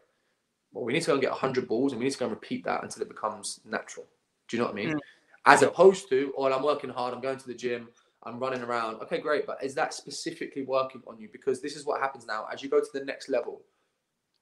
[0.73, 2.34] Well, we need to go and get 100 balls and we need to go and
[2.34, 4.07] repeat that until it becomes natural.
[4.47, 4.95] Do you know what I mean?
[4.95, 4.99] Mm.
[5.45, 7.89] As opposed to, oh, I'm working hard, I'm going to the gym,
[8.23, 9.01] I'm running around.
[9.01, 9.47] Okay, great.
[9.47, 11.29] But is that specifically working on you?
[11.31, 12.47] Because this is what happens now.
[12.51, 13.62] As you go to the next level,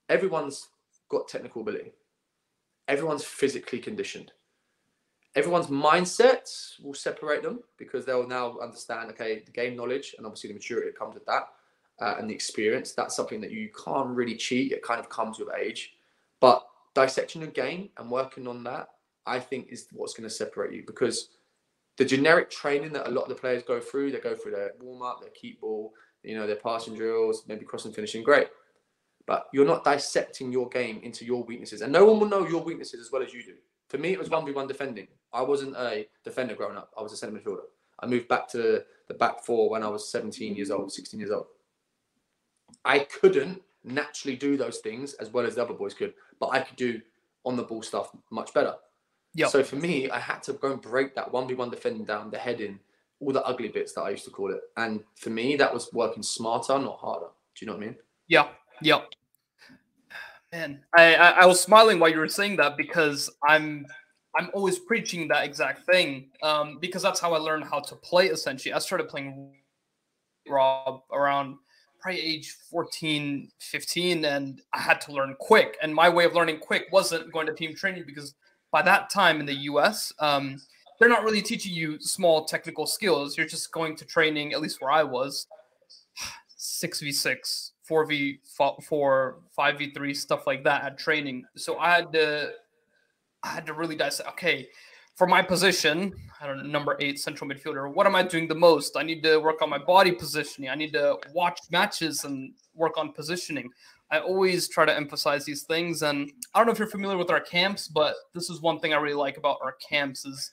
[0.10, 0.70] everyone's
[1.10, 1.94] got technical ability,
[2.88, 4.32] everyone's physically conditioned.
[5.36, 6.50] Everyone's mindset
[6.82, 10.88] will separate them because they'll now understand, okay, the game knowledge and obviously the maturity
[10.88, 11.50] that comes with that
[12.02, 12.94] uh, and the experience.
[12.94, 14.72] That's something that you can't really cheat.
[14.72, 15.94] It kind of comes with age.
[16.40, 16.66] But
[16.96, 18.90] dissecting a game and working on that,
[19.28, 21.30] I think, is what's going to separate you because
[22.00, 24.72] the generic training that a lot of the players go through, they go through their
[24.80, 25.92] warm up, their keep ball,
[26.24, 28.48] you know, their passing drills, maybe crossing finishing, great.
[29.28, 31.82] But you're not dissecting your game into your weaknesses.
[31.82, 33.56] And no one will know your weaknesses as well as you do.
[33.90, 35.10] For me, it was 1v1 defending.
[35.34, 37.68] I wasn't a defender growing up, I was a centre midfielder.
[38.00, 41.32] I moved back to the back four when I was 17 years old, 16 years
[41.32, 41.48] old.
[42.86, 46.62] I couldn't naturally do those things as well as the other boys could, but I
[46.62, 47.02] could do
[47.46, 48.76] on the ball stuff much better.
[49.36, 49.50] Yep.
[49.50, 52.80] So for me, I had to go and break that 1v1 defending down, the heading,
[53.20, 54.62] all the ugly bits that I used to call it.
[54.78, 57.28] And for me, that was working smarter, not harder.
[57.56, 57.96] Do you know what I mean?
[58.28, 58.48] Yeah.
[58.82, 59.02] Yeah.
[60.52, 63.86] Man, I, I, I was smiling while you were saying that because I'm
[64.38, 68.28] I'm always preaching that exact thing um, because that's how I learned how to play.
[68.28, 69.54] Essentially, I started playing
[70.48, 71.58] Rob around
[72.00, 75.78] probably age 14, 15, and I had to learn quick.
[75.82, 78.36] And my way of learning quick wasn't going to team training because
[78.72, 80.62] by that time in the US, um,
[81.00, 83.38] they're not really teaching you small technical skills.
[83.38, 85.48] You're just going to training, at least where I was,
[86.58, 91.46] 6v6, 4v4, 5v3, stuff like that at training.
[91.56, 92.52] So I had to,
[93.44, 94.68] I had to really dissect, okay,
[95.16, 98.56] for my position, I don't know, number eight central midfielder, what am I doing the
[98.56, 98.96] most?
[98.96, 100.70] I need to work on my body positioning.
[100.70, 103.70] I need to watch matches and work on positioning.
[104.12, 106.02] I always try to emphasize these things.
[106.02, 108.94] And I don't know if you're familiar with our camps, but this is one thing
[108.94, 110.52] I really like about our camps is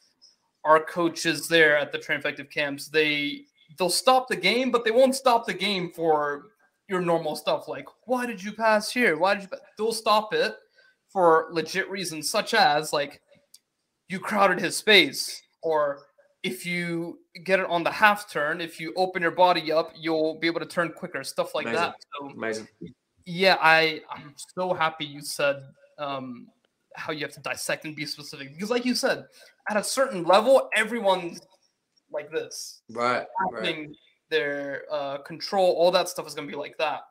[0.64, 2.88] our coaches there at the train effective camps.
[2.88, 3.44] They
[3.78, 6.48] they'll stop the game, but they won't stop the game for
[6.88, 9.16] your normal stuff like why did you pass here?
[9.16, 9.58] Why did you?
[9.78, 10.54] They'll stop it
[11.08, 13.20] for legit reasons, such as like
[14.08, 16.00] you crowded his space, or
[16.42, 20.38] if you get it on the half turn, if you open your body up, you'll
[20.38, 21.82] be able to turn quicker, stuff like Amazing.
[21.82, 21.94] that.
[22.20, 22.68] So Amazing
[23.26, 25.56] yeah, I I'm so happy you said
[25.98, 26.46] um,
[26.94, 29.26] how you have to dissect and be specific because, like you said,
[29.68, 31.40] at a certain level, everyone's
[32.10, 32.82] like this.
[32.88, 33.26] Right.
[33.50, 33.88] Right.
[34.30, 37.02] Their uh, control, all that stuff is going to be like that,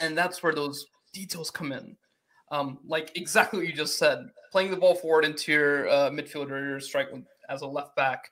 [0.00, 1.96] and that's where those details come in.
[2.50, 4.18] Um, like exactly what you just said,
[4.52, 7.08] playing the ball forward into your uh, midfielder, your strike
[7.48, 8.30] as a left back.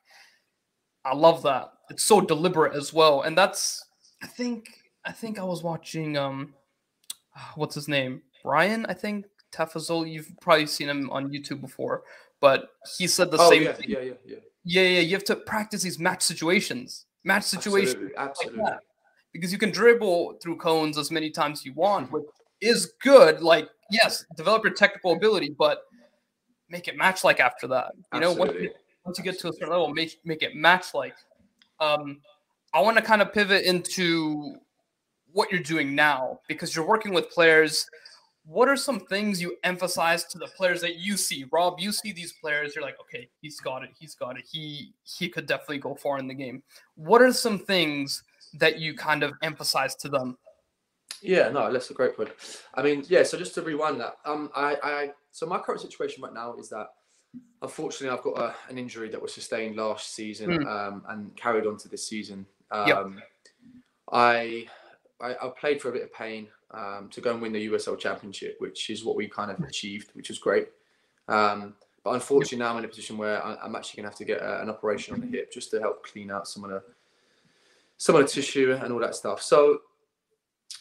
[1.04, 1.72] I love that.
[1.90, 3.84] It's so deliberate as well, and that's
[4.22, 4.68] I think
[5.04, 6.54] I think I was watching um,
[7.54, 8.86] what's his name, Brian.
[8.86, 10.10] I think Tafazol.
[10.10, 12.02] You've probably seen him on YouTube before,
[12.40, 13.90] but he said the oh, same yeah, thing.
[13.90, 14.36] Yeah, yeah, yeah.
[14.64, 15.00] Yeah, yeah.
[15.00, 18.16] You have to practice these match situations, match situations, Absolutely.
[18.16, 18.62] Absolutely.
[18.62, 18.78] like
[19.34, 22.24] because you can dribble through cones as many times you want, which
[22.62, 23.42] is good.
[23.42, 25.82] Like, yes, develop your technical ability, but
[26.70, 27.92] make it match like after that.
[28.14, 28.70] You know, once you,
[29.04, 31.14] once you get to a certain level, make make it match like.
[31.80, 32.20] Um,
[32.72, 34.56] I want to kind of pivot into
[35.34, 37.86] what you're doing now because you're working with players.
[38.46, 41.44] What are some things you emphasize to the players that you see?
[41.50, 44.44] Rob, you see these players, you're like, okay, he's got it, he's got it.
[44.50, 46.62] He he could definitely go far in the game.
[46.94, 48.22] What are some things
[48.54, 50.38] that you kind of emphasize to them?
[51.22, 52.30] Yeah, no, that's a great point.
[52.74, 53.22] I mean, yeah.
[53.22, 56.68] So just to rewind that, um, I, I, so my current situation right now is
[56.68, 56.88] that,
[57.62, 60.66] unfortunately, I've got a, an injury that was sustained last season, Mm.
[60.66, 62.44] um, and carried on to this season.
[62.70, 63.06] Um, Yep.
[64.12, 64.66] I,
[65.20, 67.98] I, I played for a bit of pain, um, to go and win the USL
[67.98, 70.68] Championship, which is what we kind of achieved, which was great.
[71.28, 74.18] Um, but unfortunately, now I'm in a position where I, I'm actually going to have
[74.18, 76.70] to get a, an operation on the hip just to help clean out some of
[76.70, 76.82] the,
[77.96, 79.40] some of the tissue and all that stuff.
[79.40, 79.80] So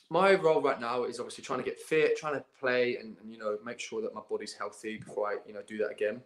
[0.09, 3.31] my role right now is obviously trying to get fit, trying to play, and, and
[3.31, 6.21] you know make sure that my body's healthy before I you know do that again.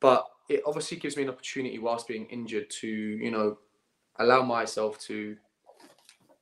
[0.00, 3.58] But it obviously gives me an opportunity whilst being injured to you know
[4.18, 5.36] allow myself to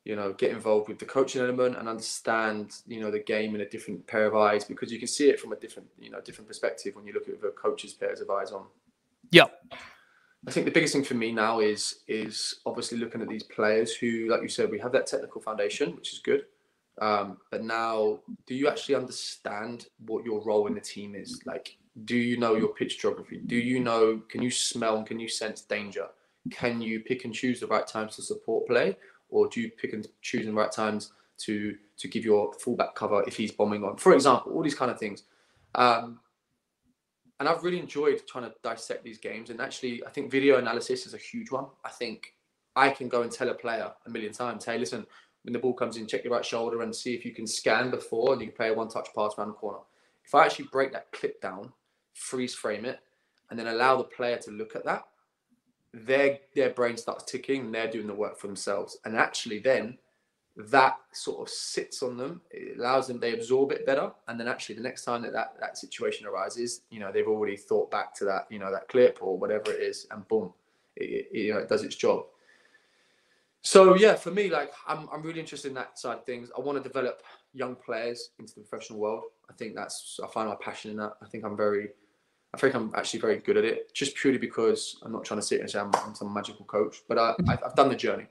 [0.07, 3.61] you know get involved with the coaching element and understand you know the game in
[3.63, 6.21] a different pair of eyes because you can see it from a different you know
[6.21, 8.65] different perspective when you look at it with a coach's pairs of eyes on.
[9.33, 9.47] Yeah.
[10.47, 13.97] I think the biggest thing for me now is is obviously looking at these players
[13.97, 16.45] who, like you said, we have that technical foundation, which is good.
[17.01, 21.43] Um, but now, do you actually understand what your role in the team is?
[21.45, 23.41] Like, do you know your pitch geography?
[23.45, 24.23] Do you know?
[24.29, 26.07] Can you smell and can you sense danger?
[26.51, 28.97] Can you pick and choose the right times to support play,
[29.37, 32.95] or do you pick and choose in the right times to to give your fullback
[32.95, 33.99] cover if he's bombing on?
[33.99, 35.25] For example, all these kind of things.
[35.75, 36.21] Um,
[37.39, 39.51] and I've really enjoyed trying to dissect these games.
[39.51, 41.67] And actually, I think video analysis is a huge one.
[41.85, 42.33] I think
[42.75, 45.07] I can go and tell a player a million times, hey, listen,
[45.43, 47.91] when the ball comes in, check your right shoulder and see if you can scan
[47.91, 49.81] before and you can play a one touch pass around the corner.
[50.25, 51.73] If I actually break that clip down,
[52.15, 53.01] freeze frame it,
[53.51, 55.05] and then allow the player to look at that,
[56.05, 58.99] their their brain starts ticking and they're doing the work for themselves.
[59.05, 59.99] And actually then
[60.57, 62.41] that sort of sits on them.
[62.51, 64.11] It allows them, they absorb it better.
[64.29, 67.57] And then actually the next time that, that that situation arises, you know, they've already
[67.57, 70.53] thought back to that, you know, that clip or whatever it is, and boom,
[70.97, 72.25] it, it, you know, it does its job.
[73.63, 76.51] So yeah, for me, like I'm, I'm really interested in that side of things.
[76.57, 79.25] I want to develop young players into the professional world.
[79.51, 81.15] I think that's I find my passion in that.
[81.23, 81.89] I think I'm very,
[82.57, 83.93] I think I'm actually very good at it.
[83.95, 87.03] Just purely because I'm not trying to sit and say I'm, I'm some magical coach,
[87.09, 87.51] but I, mm-hmm.
[87.51, 88.27] I've, I've done the journey.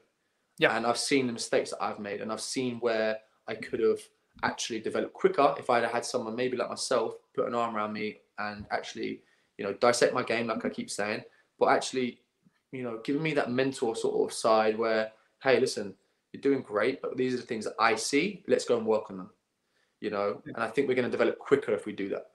[0.57, 0.75] Yeah.
[0.75, 3.99] And I've seen the mistakes that I've made, and I've seen where I could have
[4.43, 8.17] actually developed quicker if I'd had someone maybe like myself put an arm around me
[8.39, 9.21] and actually,
[9.57, 11.23] you know, dissect my game like I keep saying,
[11.59, 12.19] but actually,
[12.71, 15.11] you know, giving me that mentor sort of side where,
[15.41, 15.93] hey, listen,
[16.33, 18.43] you're doing great, but these are the things that I see.
[18.47, 19.29] Let's go and work on them.
[20.01, 22.25] You know, and I think we're going to develop quicker if we do that.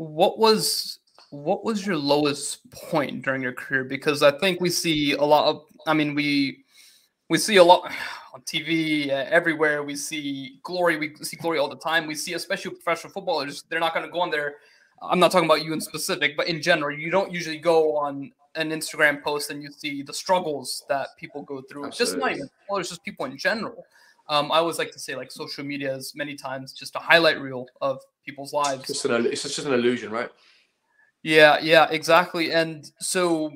[0.00, 3.84] What was what was your lowest point during your career?
[3.84, 5.64] Because I think we see a lot of.
[5.86, 6.64] I mean, we
[7.28, 7.92] we see a lot
[8.34, 9.82] on TV uh, everywhere.
[9.82, 10.96] We see glory.
[10.96, 12.06] We see glory all the time.
[12.06, 14.54] We see, especially professional footballers, they're not going to go on there.
[15.02, 18.32] I'm not talking about you in specific, but in general, you don't usually go on
[18.54, 21.90] an Instagram post and you see the struggles that people go through.
[21.90, 22.34] Just not Absolutely.
[22.36, 23.84] even footballers, just people in general.
[24.30, 27.40] Um, I always like to say, like social media is many times just a highlight
[27.40, 28.88] reel of people's lives.
[28.88, 30.30] It's just an, it's just an illusion, right?
[31.22, 32.52] Yeah, yeah, exactly.
[32.52, 33.52] And so,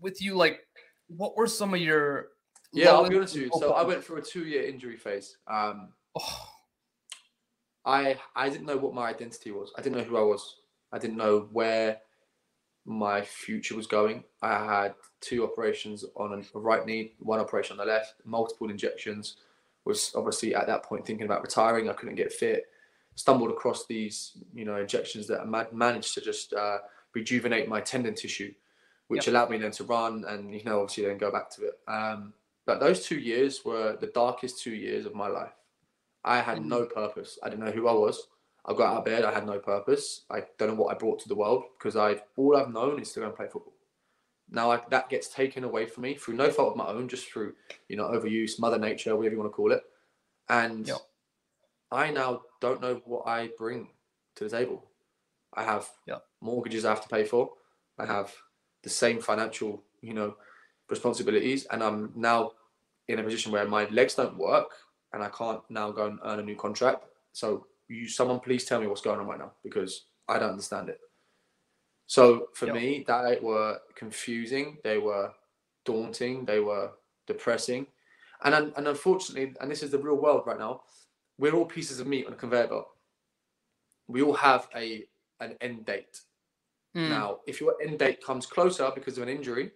[0.00, 0.60] with you, like,
[1.08, 2.28] what were some of your?
[2.72, 3.50] Yeah, I'll be honest with you.
[3.58, 5.36] So I went through a two-year injury phase.
[5.46, 6.48] Um, Oh,
[7.84, 9.70] I I didn't know what my identity was.
[9.76, 10.56] I didn't know who I was.
[10.92, 11.98] I didn't know where
[12.86, 14.24] my future was going.
[14.42, 19.36] I had two operations on a right knee, one operation on the left, multiple injections.
[19.84, 21.88] Was obviously at that point thinking about retiring.
[21.88, 22.64] I couldn't get fit.
[23.16, 26.78] Stumbled across these, you know, injections that ma- managed to just uh,
[27.14, 28.52] rejuvenate my tendon tissue,
[29.08, 31.78] which allowed me then to run and you know obviously then go back to it.
[31.86, 32.32] Um,
[32.66, 35.52] but those two years were the darkest two years of my life.
[36.24, 37.38] I had no purpose.
[37.42, 38.28] I didn't know who I was.
[38.66, 39.24] I got out of bed.
[39.24, 40.22] I had no purpose.
[40.30, 43.12] I don't know what I brought to the world because I've all I've known is
[43.12, 43.73] to go and play football.
[44.54, 47.30] Now I, that gets taken away from me through no fault of my own, just
[47.30, 47.54] through
[47.88, 49.82] you know overuse, Mother Nature, whatever you want to call it,
[50.48, 50.98] and yep.
[51.90, 53.88] I now don't know what I bring
[54.36, 54.84] to the table.
[55.54, 56.22] I have yep.
[56.40, 57.50] mortgages I have to pay for.
[57.98, 58.32] I have
[58.82, 60.36] the same financial, you know,
[60.88, 62.52] responsibilities, and I'm now
[63.08, 64.70] in a position where my legs don't work,
[65.12, 67.04] and I can't now go and earn a new contract.
[67.32, 70.88] So, you, someone, please tell me what's going on right now because I don't understand
[70.88, 71.00] it.
[72.06, 72.74] So for yep.
[72.74, 74.78] me, that were confusing.
[74.84, 75.32] They were
[75.84, 76.44] daunting.
[76.44, 76.90] They were
[77.26, 77.86] depressing,
[78.42, 80.82] and and unfortunately, and this is the real world right now.
[81.38, 82.88] We're all pieces of meat on a conveyor belt.
[84.06, 85.04] We all have a
[85.40, 86.20] an end date.
[86.96, 87.08] Mm.
[87.08, 89.72] Now, if your end date comes closer because of an injury,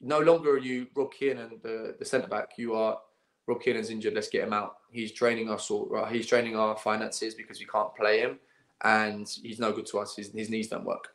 [0.00, 2.50] no longer are you Rob Kiernan, the, the centre back.
[2.58, 2.98] You are
[3.46, 4.14] Rob Kiernan's injured.
[4.14, 4.76] Let's get him out.
[4.90, 5.88] He's draining us all.
[5.88, 6.12] Right?
[6.12, 8.38] He's draining our finances because we can't play him
[8.82, 10.16] and he's no good to us.
[10.16, 11.08] His, his knees don't work.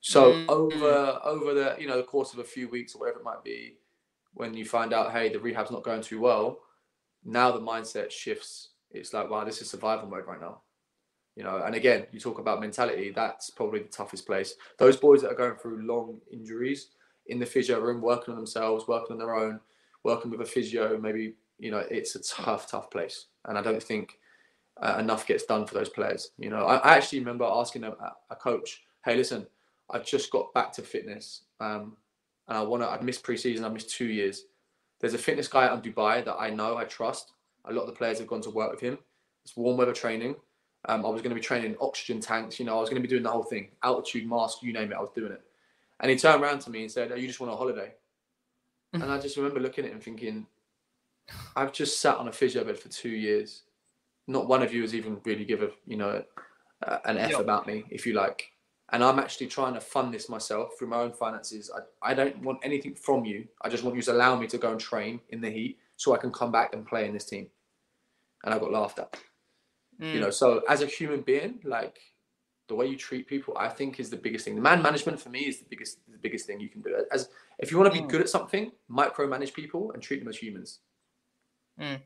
[0.00, 0.50] So mm-hmm.
[0.50, 3.44] over over the you know the course of a few weeks or whatever it might
[3.44, 3.78] be,
[4.34, 6.58] when you find out hey the rehab's not going too well,
[7.24, 8.70] now the mindset shifts.
[8.90, 10.62] It's like wow this is survival mode right now,
[11.36, 11.62] you know.
[11.64, 13.12] And again you talk about mentality.
[13.14, 14.56] That's probably the toughest place.
[14.78, 16.88] Those boys that are going through long injuries
[17.28, 19.60] in the physio room, working on themselves, working on their own,
[20.02, 23.26] working with a physio, maybe you know it's a tough tough place.
[23.44, 24.18] And I don't think
[24.80, 26.30] uh, enough gets done for those players.
[26.38, 27.94] You know, I, I actually remember asking a,
[28.30, 29.46] a, coach, "Hey, listen,
[29.90, 31.96] I've just got back to fitness, um,
[32.48, 32.88] and I want to.
[32.88, 33.64] I've missed preseason.
[33.64, 34.44] I've missed two years.
[35.00, 37.32] There's a fitness guy out in Dubai that I know, I trust.
[37.64, 38.98] A lot of the players have gone to work with him.
[39.44, 40.36] It's warm weather training.
[40.88, 42.58] Um, I was going to be training oxygen tanks.
[42.58, 44.90] You know, I was going to be doing the whole thing, altitude mask, you name
[44.92, 44.96] it.
[44.96, 45.42] I was doing it.
[46.00, 47.92] And he turned around to me and said, "Oh, you just want a holiday?"
[48.92, 50.46] and I just remember looking at him thinking,
[51.54, 53.62] "I've just sat on a physio bed for two years."
[54.26, 56.22] Not one of you has even really give a you know
[56.86, 57.40] uh, an F yep.
[57.40, 58.50] about me, if you like.
[58.92, 61.70] And I'm actually trying to fund this myself through my own finances.
[62.02, 63.46] I, I don't want anything from you.
[63.62, 66.14] I just want you to allow me to go and train in the heat so
[66.14, 67.48] I can come back and play in this team.
[68.44, 69.16] And I got laughed at.
[70.00, 70.14] Mm.
[70.14, 71.98] You know, so as a human being, like
[72.68, 74.56] the way you treat people, I think is the biggest thing.
[74.56, 76.94] The man management for me is the biggest the biggest thing you can do.
[77.10, 77.30] As
[77.60, 78.10] if you want to be mm.
[78.10, 80.80] good at something, micromanage people and treat them as humans.
[81.80, 82.00] Mm.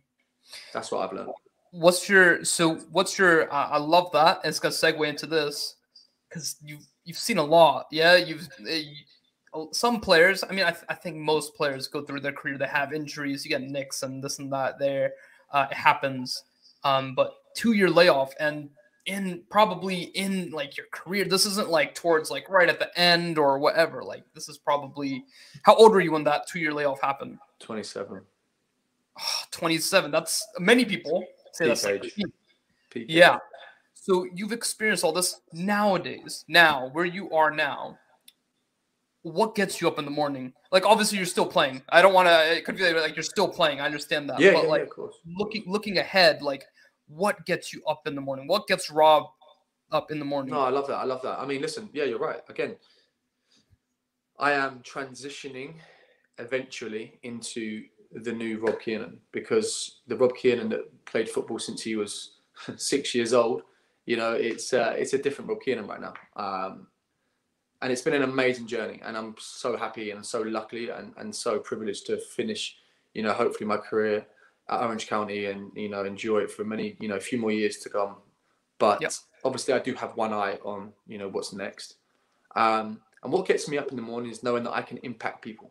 [0.72, 1.33] That's what I've learned
[1.76, 5.76] what's your so what's your uh, i love that and it's gonna segue into this
[6.28, 8.16] because you you've seen a lot yeah?
[8.16, 12.20] You've uh, you, some players i mean I, th- I think most players go through
[12.20, 15.12] their career they have injuries you get nicks and this and that there
[15.52, 16.44] uh, it happens
[16.84, 18.68] um but two year layoff and
[19.06, 23.38] in probably in like your career this isn't like towards like right at the end
[23.38, 25.24] or whatever like this is probably
[25.62, 27.38] how old were you when that two year layoff happened?
[27.60, 28.20] 27
[29.18, 31.24] oh, 27 that's many people
[31.57, 32.12] say that's like
[32.95, 33.38] yeah.
[33.95, 36.45] So you've experienced all this nowadays.
[36.49, 37.99] Now, where you are now,
[39.23, 40.53] what gets you up in the morning?
[40.71, 41.83] Like obviously you're still playing.
[41.88, 42.57] I don't want to.
[42.57, 43.81] It could be like you're still playing.
[43.81, 44.38] I understand that.
[44.38, 45.16] Yeah, but yeah, like yeah, of course.
[45.27, 46.64] looking looking ahead, like
[47.09, 48.47] what gets you up in the morning?
[48.47, 49.25] What gets Rob
[49.90, 50.55] up in the morning?
[50.55, 50.97] No, I love that.
[50.97, 51.38] I love that.
[51.40, 51.88] I mean, listen.
[51.92, 52.40] Yeah, you're right.
[52.49, 52.77] Again,
[54.38, 55.75] I am transitioning
[56.38, 61.97] eventually into the new Rob Kiernan because the Rob Kiernan that played football since he
[61.97, 62.37] was
[62.77, 63.62] six years old,
[64.07, 66.14] you know, it's uh, it's a different Rob Kiernan right now.
[66.37, 66.87] Um,
[67.83, 71.35] and it's been an amazing journey, and I'm so happy and so lucky and, and
[71.35, 72.77] so privileged to finish,
[73.12, 74.27] you know, hopefully my career
[74.69, 77.53] at Orange County and you know enjoy it for many, you know, a few more
[77.53, 78.16] years to come.
[78.79, 79.12] But yep.
[79.45, 81.97] obviously, I do have one eye on you know what's next.
[82.55, 85.42] Um, and what gets me up in the morning is knowing that I can impact
[85.42, 85.71] people.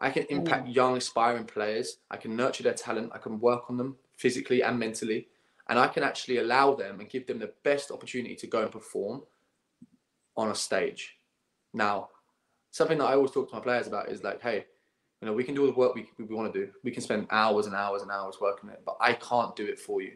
[0.00, 0.74] I can impact mm.
[0.74, 1.98] young aspiring players.
[2.10, 3.12] I can nurture their talent.
[3.14, 5.28] I can work on them physically and mentally.
[5.68, 8.72] And I can actually allow them and give them the best opportunity to go and
[8.72, 9.22] perform
[10.36, 11.18] on a stage.
[11.74, 12.08] Now,
[12.70, 14.64] something that I always talk to my players about is like, hey,
[15.20, 16.72] you know, we can do all the work we, we want to do.
[16.82, 19.78] We can spend hours and hours and hours working it, but I can't do it
[19.78, 20.12] for you.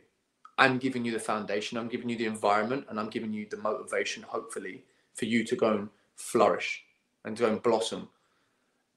[0.56, 3.56] I'm giving you the foundation, I'm giving you the environment, and I'm giving you the
[3.56, 6.84] motivation, hopefully, for you to go and flourish
[7.24, 8.08] and to go and blossom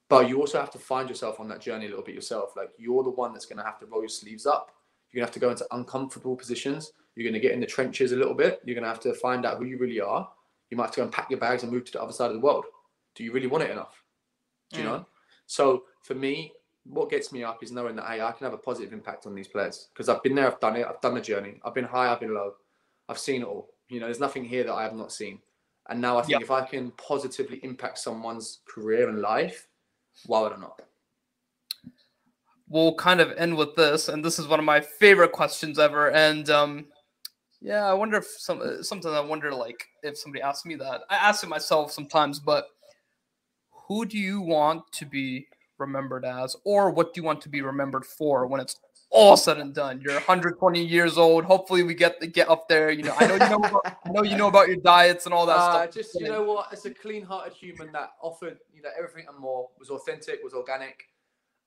[0.09, 2.53] but you also have to find yourself on that journey a little bit yourself.
[2.55, 4.71] Like you're the one that's going to have to roll your sleeves up.
[5.11, 6.93] You're going to have to go into uncomfortable positions.
[7.15, 8.61] You're going to get in the trenches a little bit.
[8.63, 10.29] You're going to have to find out who you really are.
[10.69, 12.27] You might have to go and pack your bags and move to the other side
[12.27, 12.65] of the world.
[13.15, 14.03] Do you really want it enough?
[14.71, 14.91] Do you mm.
[14.91, 15.05] know?
[15.45, 16.53] So for me,
[16.83, 19.35] what gets me up is knowing that hey, I can have a positive impact on
[19.35, 21.85] these players because I've been there, I've done it, I've done the journey, I've been
[21.85, 22.53] high, I've been low,
[23.09, 23.69] I've seen it all.
[23.89, 25.39] You know, there's nothing here that I have not seen.
[25.89, 26.41] And now I think yep.
[26.41, 29.67] if I can positively impact someone's career and life,
[30.25, 30.81] why would I not?
[32.69, 36.11] We'll kind of end with this, and this is one of my favorite questions ever.
[36.11, 36.87] And um,
[37.61, 41.01] Yeah, I wonder if some uh, sometimes I wonder like if somebody asks me that.
[41.09, 42.65] I ask it myself sometimes, but
[43.87, 45.47] who do you want to be
[45.77, 48.79] remembered as, or what do you want to be remembered for when it's
[49.09, 50.01] all said and done?
[50.01, 51.45] You're 120 years old.
[51.45, 52.91] Hopefully, we get to get up there.
[52.91, 53.57] You know, I know you know.
[53.57, 55.93] About, I know you know about your diets and all that uh, stuff.
[55.93, 59.69] Just you know what, as a clean-hearted human that offered you know everything and more,
[59.79, 61.09] was authentic, was organic,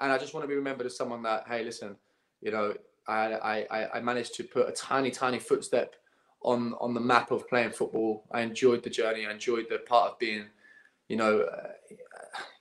[0.01, 1.97] and I just want to be remembered as someone that hey, listen,
[2.41, 2.74] you know,
[3.07, 5.97] I, I, I managed to put a tiny, tiny footstep
[6.43, 8.24] on on the map of playing football.
[8.30, 9.26] I enjoyed the journey.
[9.26, 10.47] I enjoyed the part of being,
[11.09, 11.68] you know, uh,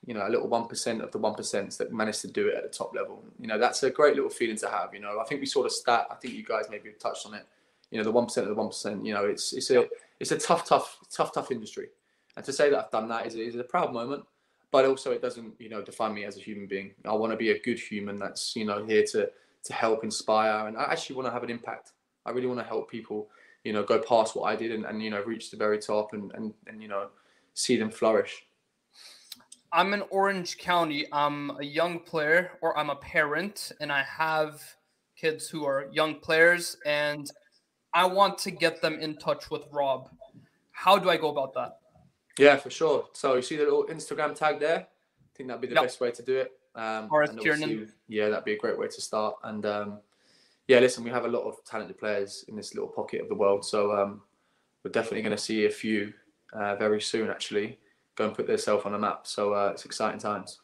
[0.09, 2.55] you know, a little one percent of the one percent that managed to do it
[2.55, 3.23] at the top level.
[3.39, 4.91] You know, that's a great little feeling to have.
[4.91, 6.07] You know, I think we saw the stat.
[6.09, 7.45] I think you guys maybe touched on it.
[7.91, 9.05] You know, the one percent of the one percent.
[9.05, 9.87] You know, it's it's a
[10.19, 11.89] it's a tough, tough, tough, tough industry.
[12.35, 14.23] And to say that I've done that is, is a proud moment.
[14.71, 16.95] But also, it doesn't, you know, define me as a human being.
[17.05, 19.29] I want to be a good human that's, you know, here to
[19.65, 21.91] to help inspire and I actually want to have an impact.
[22.25, 23.29] I really want to help people,
[23.63, 26.13] you know, go past what I did and, and you know, reach the very top
[26.13, 27.09] and, and, and, you know,
[27.53, 28.45] see them flourish.
[29.71, 31.05] I'm in Orange County.
[31.11, 34.61] I'm a young player or I'm a parent and I have
[35.15, 37.29] kids who are young players and
[37.93, 40.09] I want to get them in touch with Rob.
[40.71, 41.79] How do I go about that?
[42.37, 43.07] Yeah, for sure.
[43.13, 44.79] So you see the little Instagram tag there?
[44.79, 45.83] I think that'd be the yep.
[45.83, 46.51] best way to do it.
[46.75, 47.07] Um.
[48.07, 49.35] Yeah, that'd be a great way to start.
[49.43, 49.99] And um,
[50.67, 53.35] yeah, listen, we have a lot of talented players in this little pocket of the
[53.35, 54.21] world, so um,
[54.83, 56.13] we're definitely going to see a few
[56.53, 57.29] uh, very soon.
[57.29, 57.79] Actually,
[58.19, 59.25] go and put themselves on the map.
[59.25, 60.59] So uh, it's exciting times.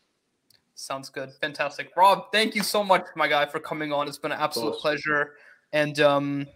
[0.76, 2.26] Sounds good, fantastic, Rob.
[2.34, 4.10] Thank you so much, my guy, for coming on.
[4.10, 5.36] It's been an absolute pleasure,
[5.72, 6.48] and um,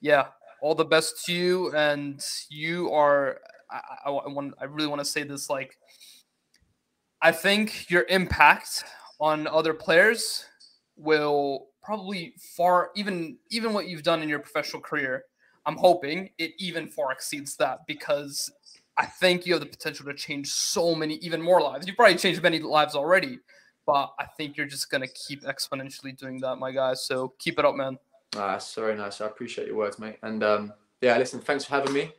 [0.00, 0.26] yeah,
[0.60, 1.72] all the best to you.
[1.72, 3.38] And you are,
[3.70, 5.78] I, I, I want, I really want to say this, like
[7.22, 8.84] I think your impact
[9.20, 10.46] on other players
[10.96, 15.24] will probably far even even what you've done in your professional career.
[15.66, 18.50] I'm hoping it even far exceeds that because
[19.00, 21.86] I think you have the potential to change so many even more lives.
[21.86, 23.38] You've probably changed many lives already,
[23.86, 26.92] but I think you're just gonna keep exponentially doing that, my guy.
[26.92, 27.98] So keep it up, man.
[28.36, 29.22] Ah, that's very nice.
[29.22, 30.18] I appreciate your words, mate.
[30.22, 32.12] And um, yeah, listen, thanks for having me.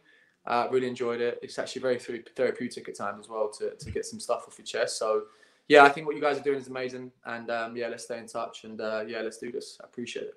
[0.48, 1.38] Uh, really enjoyed it.
[1.44, 2.00] It's actually very
[2.36, 4.98] therapeutic at times as well to, to get some stuff off your chest.
[4.98, 5.26] So,
[5.68, 7.12] yeah, I think what you guys are doing is amazing.
[7.26, 8.64] And um, yeah, let's stay in touch.
[8.64, 9.78] And uh, yeah, let's do this.
[9.80, 10.34] I appreciate it.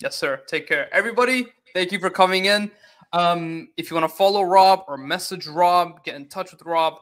[0.00, 0.42] Yes, sir.
[0.46, 0.92] Take care.
[0.94, 2.70] Everybody, thank you for coming in.
[3.12, 6.94] Um, if you want to follow Rob or message Rob, get in touch with Rob.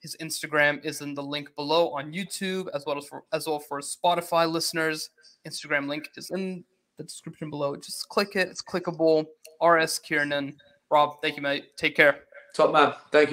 [0.00, 3.58] His Instagram is in the link below on YouTube, as well as for as well
[3.58, 5.10] for Spotify listeners.
[5.46, 6.64] Instagram link is in
[6.96, 7.76] the description below.
[7.76, 8.48] Just click it.
[8.48, 9.26] It's clickable.
[9.62, 10.56] RS Kiernan.
[10.90, 11.76] Rob, thank you, mate.
[11.76, 12.20] Take care.
[12.54, 12.94] Top man.
[13.12, 13.28] Thank you.